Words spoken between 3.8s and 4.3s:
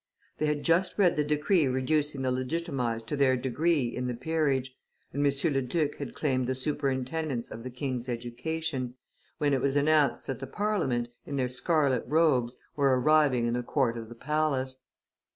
in the